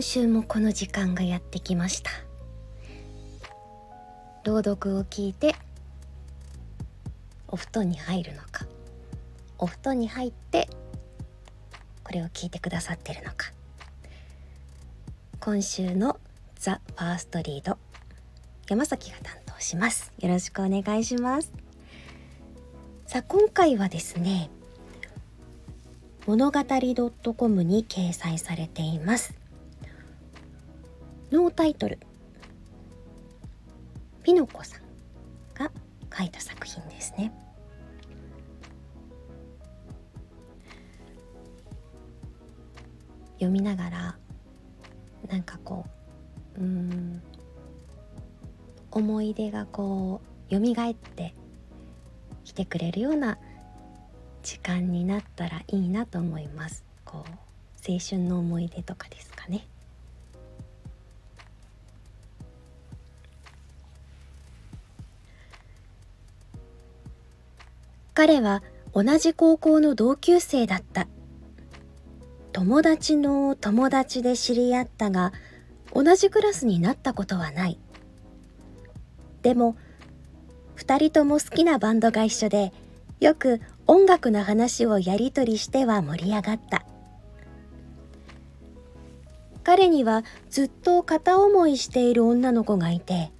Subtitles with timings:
[0.00, 2.10] 今週もこの時間がやってきました。
[4.44, 5.54] 朗読を聞いて
[7.48, 8.64] お布団に入るのか。
[9.58, 10.70] お布団に入って
[12.02, 13.52] これを聞いてくださってるのか。
[15.38, 16.18] 今週の
[16.54, 17.76] ザ・ファーストリード
[18.70, 20.14] 山崎が担当します。
[20.18, 21.52] よろしくお願いします。
[23.06, 24.48] さあ今回はですね
[26.26, 26.60] 物語
[27.36, 29.39] .com に掲載されています。
[31.30, 31.98] ノータイトル。
[34.24, 34.80] ピノコさん
[35.54, 35.70] が
[36.16, 37.32] 書いた作品ですね。
[43.34, 44.18] 読みながら
[45.28, 45.86] なんかこ
[46.56, 47.22] ううん
[48.90, 51.34] 思い出がこう蘇って
[52.44, 53.38] きてくれるような
[54.42, 56.84] 時間になったらいいなと思います。
[57.04, 59.66] こう青春の思い出とかですかね。
[68.20, 71.08] 彼は同じ高校の同級生だった。
[72.52, 75.32] 友達の友達で知り合ったが
[75.94, 77.78] 同じクラスになったことはない。
[79.40, 79.74] でも
[80.76, 82.74] 2人とも好きなバンドが一緒で
[83.20, 86.84] よく音楽の話をやり取りしては盛り上がった。
[89.64, 93.32] 彼にはずっと片思いしている女の子がいて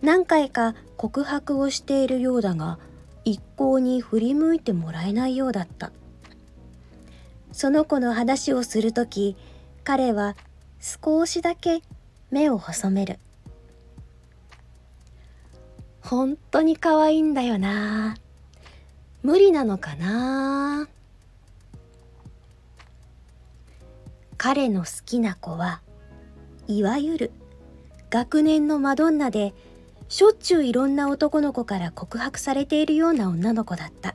[0.00, 2.78] 何回か告白をしているようだが
[3.24, 5.92] 一向に振り向いてもらえないようだった。
[7.52, 9.36] その子の話をする時
[9.84, 10.36] 彼は
[10.80, 11.82] 少しだけ
[12.30, 13.18] 目を細める。
[16.00, 18.16] 本当に可愛いんだよな。
[19.22, 20.88] 無理なのかな。
[24.36, 25.80] 彼の好きな子は
[26.66, 27.32] いわゆる
[28.10, 29.54] 学年のマドンナで
[30.08, 34.14] しょっちゅういろんな男の子から告白されているような女の子だった。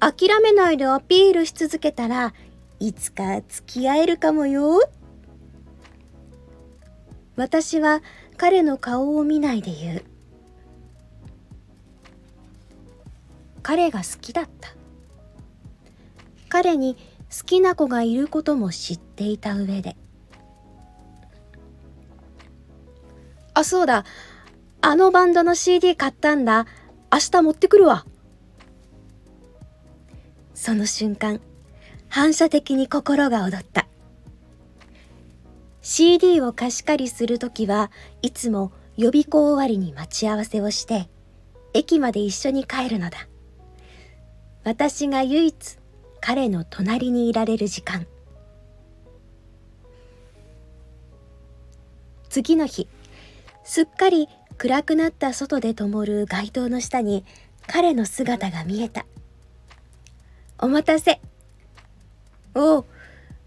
[0.00, 2.32] 諦めないでアピールし続けたら
[2.78, 4.80] いつか付き合えるかもよ。
[7.36, 8.02] 私は
[8.36, 10.04] 彼の顔を見ないで言う。
[13.62, 14.74] 彼が好きだった。
[16.48, 16.96] 彼に
[17.30, 19.96] 好きな子がいることも知っていた上で。
[23.54, 24.04] あそうだ。
[24.82, 26.66] あのバンドの CD 買ったんだ。
[27.12, 28.06] 明日持ってくるわ。
[30.54, 31.40] その瞬間
[32.08, 33.86] 反射的に心が躍った。
[35.80, 37.90] CD を貸し借りするときは
[38.22, 41.08] いつも予備校終わりに待ち合わせをして
[41.72, 43.28] 駅まで一緒に帰るのだ。
[44.64, 45.78] 私が唯一
[46.20, 48.06] 彼の隣にいられる時間。
[52.28, 52.86] 次の日
[53.70, 57.24] すっかり暗くなった外で灯る街灯の下に
[57.68, 59.06] 彼の姿が見えた
[60.58, 61.20] お待たせ
[62.52, 62.86] おお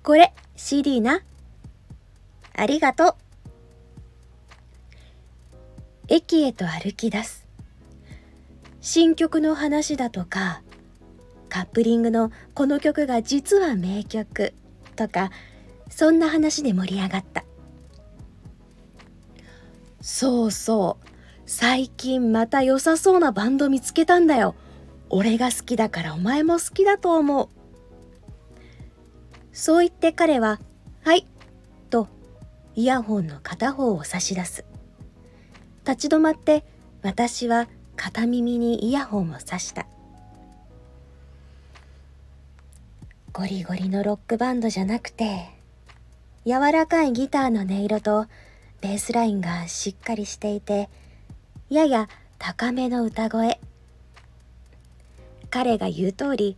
[0.02, 1.24] これ CD な
[2.56, 3.16] ありがとう。
[6.08, 7.46] 駅へと歩き出す。
[8.80, 10.62] 新曲の話だとか、
[11.50, 14.54] カップリングのこの曲が実は名曲
[14.96, 15.32] とか、
[15.90, 17.44] そんな話で盛り上がった。
[20.04, 21.08] そうそう。
[21.48, 24.54] 最近また良さそうなバンド見つけたんだよ。
[25.10, 27.50] 俺が好きだからお前も好きだと思う。
[29.54, 30.60] そう言って彼は、
[31.04, 31.28] はい、
[31.92, 32.08] と
[32.76, 34.66] イヤホンの片方を差し出す
[35.88, 36.66] 立ち止まって
[37.04, 39.86] 私は片耳にイヤホンを差した
[43.32, 45.46] ゴリゴリのロックバンドじゃなくて
[46.46, 48.26] 柔らかいギターの音色と
[48.84, 50.90] ベースラインがしっかりしていて
[51.70, 52.08] やや
[52.38, 53.60] 高めの歌声
[55.50, 56.58] 彼が言う通り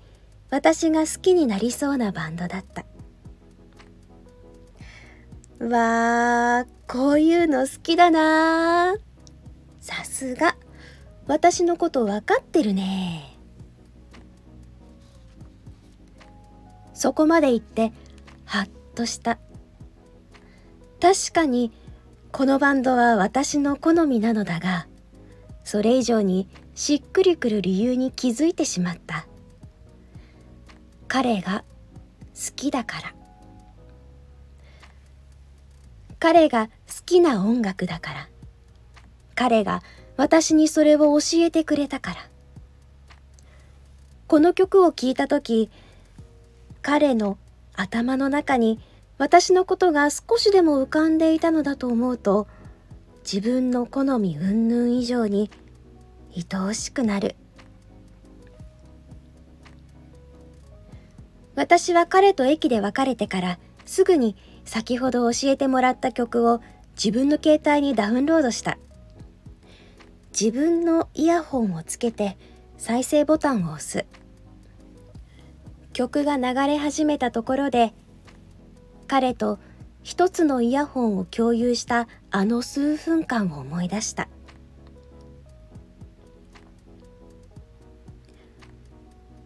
[0.49, 2.85] 私が好きになりそうなバンドだった
[5.59, 8.95] わー、こういうの好きだな
[9.79, 10.57] さすが、
[11.27, 13.37] 私のこと分かってるね。
[16.93, 17.93] そこまで言って、
[18.43, 19.39] はっとした。
[20.99, 21.71] 確かに、
[22.35, 24.87] このバンドは私の好みなのだが、
[25.63, 29.25] それ以上にしっくりくる理由に気づいてしまった。
[31.07, 31.63] 彼が
[32.33, 33.15] 好きだから。
[36.19, 36.71] 彼が好
[37.05, 38.29] きな音楽だから。
[39.33, 39.81] 彼が
[40.17, 42.17] 私にそれを教えてくれたから。
[44.27, 45.69] この曲を聴いた時、
[46.81, 47.37] 彼の
[47.77, 48.81] 頭の中に
[49.17, 52.47] 私のことが少しでも浮かんでいたのだと思うと
[53.23, 55.49] 自分の好み云々以上に
[56.35, 57.35] 愛おしくなる。
[61.55, 64.35] 私は彼と駅で別れてからすぐに
[64.65, 66.61] 先ほど教えてもらった曲を
[66.95, 68.77] 自分の携帯にダウンロードした。
[70.37, 72.37] 自分のイヤホンをつけて
[72.77, 74.05] 再生ボタンを押す。
[75.93, 77.93] 曲が流れ始めたところで
[79.07, 79.59] 彼と
[80.03, 84.27] 一つのイヤホンを共有したあの数分間を思い出した。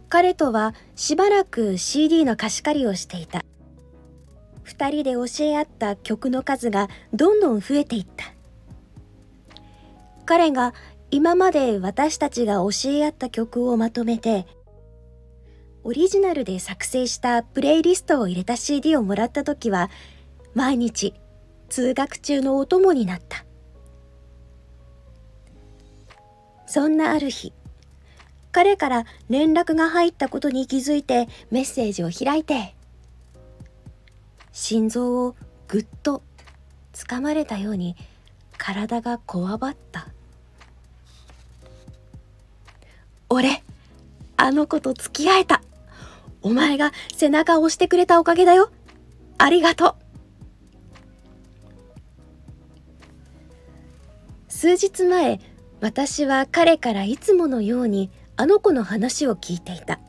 [0.09, 3.45] 彼とはしばらく CD の貸し借りをしていた。
[4.63, 8.33] 二人で教え合った曲の数がどんどん増えていった。
[10.25, 10.73] 彼が
[11.11, 14.45] 今まで私たちが教え合った曲をまとめて
[15.83, 19.89] オリジナルで作成したプレイリストを入れた CD をもらった時は
[20.53, 21.13] 毎日
[21.69, 23.45] 通学中のお供になった。
[26.65, 27.51] そんなある日
[28.51, 32.75] 彼から連絡が入ったことに気づいてメッセージを開いて
[34.51, 35.35] 心臓を
[35.67, 36.21] ぐっと
[36.93, 37.95] つかまれたように
[38.57, 40.09] 体がこわばった。
[43.29, 43.63] 俺
[44.37, 45.61] あの子と付き合えた。
[46.41, 48.71] お前が背中を押してくれたおかげだよ。
[49.37, 49.95] ありがとう。
[54.47, 55.39] 数日前
[55.79, 59.99] 私は彼からいつものようにあの子の話を聞いていた。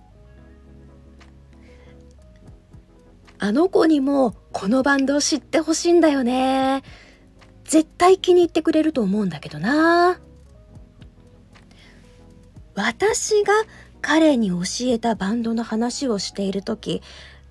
[3.38, 6.82] あの子にもこのバンドを知ってほしいんだよね。
[7.64, 10.20] 絶対気に入ってくれると思うんだけどな。
[12.74, 13.52] 私が
[14.02, 17.02] 彼に教えたバンドの話をしている時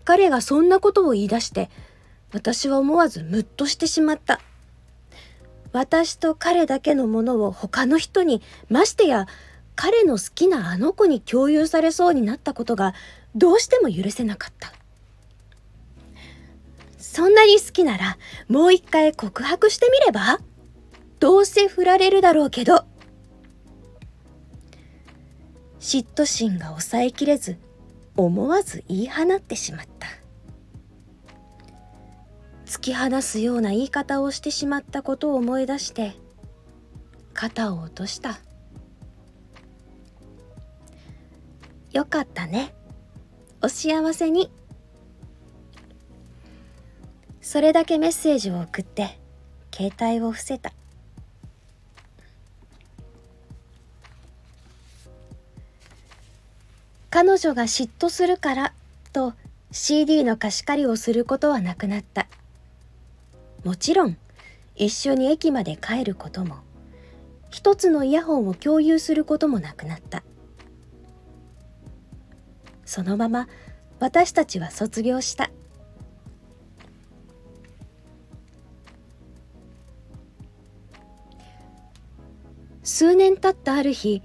[0.04, 1.70] 彼がそんなことを言い出して
[2.32, 4.42] 私は思わずムッとしてしまった
[5.72, 9.28] 私と彼だけのものを他の人にましてや
[9.76, 12.94] 彼の好きなあの子に共有されそうになったことが
[13.36, 14.74] どうしても許せなかった。
[16.98, 18.18] そんなに好きなら
[18.50, 20.40] もう一回告白してみれば？
[21.20, 22.84] どうせ振られるだろうけど。
[25.80, 27.58] 嫉妬心が抑えきれず
[28.16, 30.08] 思わず言い放ってしまった。
[32.66, 36.14] 突き放すような言い方をしてしまったことを思い出して
[37.34, 38.40] 肩を落とした。
[41.92, 42.76] よかったね。
[43.64, 44.52] お幸せに。
[47.42, 49.20] それだけメッセージを送って
[49.74, 50.74] 携帯を伏せた。
[57.10, 58.74] 彼女が嫉妬するから
[59.14, 59.34] と
[59.72, 62.28] CD の貸し借りをすることはなくなった。
[63.64, 64.18] もちろん
[64.76, 66.58] 一緒に駅まで帰ることも
[67.50, 70.24] 一つのイヤホンを共有することもなくなった。
[72.86, 73.48] そのまま
[74.00, 75.52] 私たちは卒業した
[82.84, 84.24] 数年経ったある日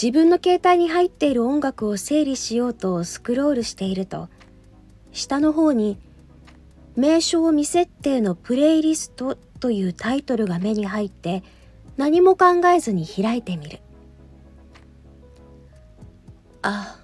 [0.00, 4.28] 自分の携帯に入っている音楽を整理しようとスクロールしていると
[5.10, 5.98] 下の方に
[6.94, 11.42] 「名称未設定のプレイリスト」というタイトルが目に入って
[11.96, 13.80] 何も考えずに開いてみる。
[16.62, 17.00] あ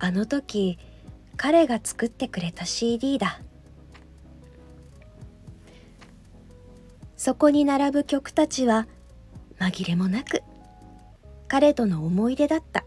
[0.00, 0.76] あの時
[1.36, 3.40] 彼が作ってくれた CD だ。
[7.16, 8.88] そこに並ぶ曲たちは
[9.58, 10.42] 紛れもなく
[11.50, 12.84] 彼との思い出だった。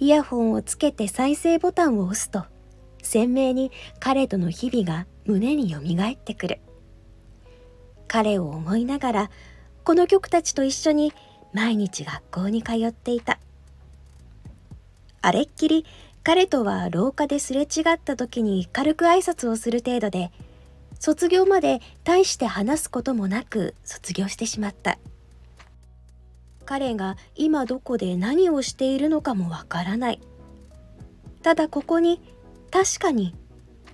[0.00, 2.46] イヤホンをつけて再生ボタンを押すと
[3.02, 6.60] 鮮明に彼との日々が胸によみがえってくる。
[8.08, 9.30] 彼を思いながら
[9.84, 11.12] この曲たちと一緒に
[11.52, 13.38] 毎日学校に通っていた。
[15.20, 15.84] あれっきり
[16.22, 20.32] 彼とは廊下ですれ違った時に軽く挨拶をする程度で
[20.98, 24.96] 卒業まで大して話すこともなく卒業してしまった。
[26.64, 30.20] 彼が今どこで何をしているのかもわからない。
[31.42, 32.20] ただここに
[32.70, 33.34] 確かに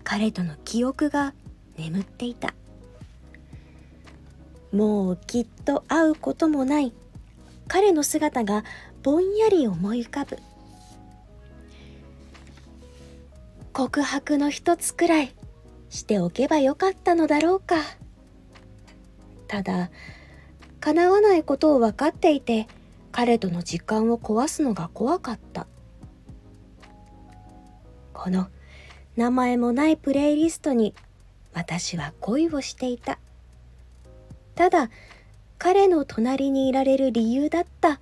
[0.05, 1.35] 彼との記憶が
[1.77, 2.55] 眠っていた。
[4.73, 6.93] もうきっと会うこともない。
[7.67, 8.65] 彼の姿が
[9.03, 10.39] ぼんやり思い浮かぶ。
[13.73, 15.35] 告白の一つくらい
[15.89, 17.77] しておけばよかったのだろうか。
[19.49, 19.91] ただ
[20.81, 22.67] 叶わないことを分かっていて
[23.13, 25.67] 彼との時間を壊すのが怖かった。
[28.13, 28.49] この
[29.17, 30.95] 名前もないプレイリストに
[31.53, 33.19] 私は恋をしていた。
[34.55, 34.91] ただ
[35.59, 38.01] 彼の隣にいられる理由だった。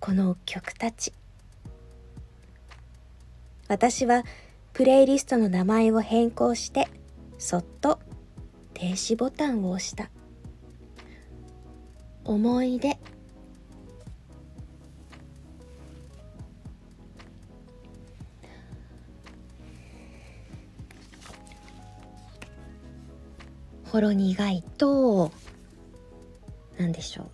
[0.00, 1.12] この曲たち。
[3.68, 4.24] 私は
[4.72, 6.88] プレイリストの名前を変更して
[7.38, 8.00] そっと
[8.74, 10.10] 停止ボタンを押した。
[12.24, 12.96] 思い出。
[23.84, 25.32] ほろ苦いと
[26.78, 27.26] 何でしょう。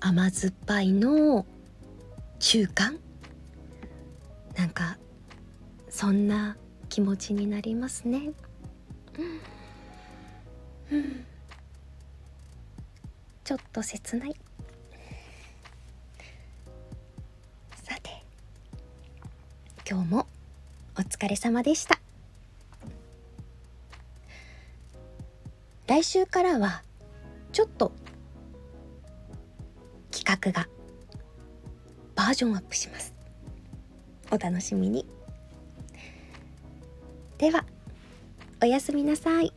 [0.00, 1.46] 甘酸っぱいの
[2.40, 2.98] 中間？
[4.56, 4.98] なんか
[5.88, 6.56] そんな
[6.88, 8.32] 気持ちになりますね。
[10.90, 11.24] うん、
[13.46, 14.34] ちょっと切ない。
[17.84, 18.10] さて
[19.88, 20.26] 今日も
[20.98, 22.00] お疲れ様でした。
[25.86, 26.82] 来週からは
[27.52, 27.92] ちょっと
[30.10, 30.68] 企画が
[32.16, 33.14] バージョンアップします。
[34.32, 35.06] お楽しみに。
[37.38, 37.64] では
[38.60, 39.52] おやすみなさい。